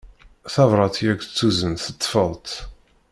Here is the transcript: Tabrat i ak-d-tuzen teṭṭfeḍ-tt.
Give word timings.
Tabrat 0.53 0.97
i 1.05 1.07
ak-d-tuzen 1.11 1.73
teṭṭfeḍ-tt. 1.75 2.53